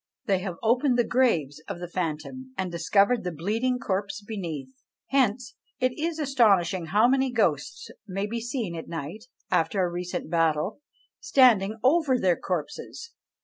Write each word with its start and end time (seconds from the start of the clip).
They 0.25 0.39
have 0.39 0.57
opened 0.63 0.97
the 0.97 1.03
graves 1.03 1.61
of 1.67 1.77
the 1.77 1.87
phantom, 1.87 2.55
and 2.57 2.71
discovered 2.71 3.23
the 3.23 3.31
bleeding 3.31 3.77
corpse 3.77 4.23
beneath; 4.23 4.73
hence 5.09 5.53
it 5.79 5.91
is 5.95 6.17
astonishing 6.17 6.87
how 6.87 7.07
many 7.07 7.31
ghosts 7.31 7.91
may 8.07 8.25
be 8.25 8.41
seen 8.41 8.73
at 8.73 8.87
night, 8.87 9.25
after 9.51 9.83
a 9.83 9.91
recent 9.91 10.27
battle, 10.27 10.79
standing 11.19 11.77
over 11.83 12.17
their 12.17 12.35
corpses! 12.35 13.11